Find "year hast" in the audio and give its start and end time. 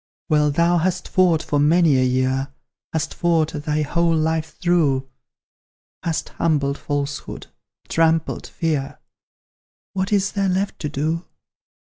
2.03-3.13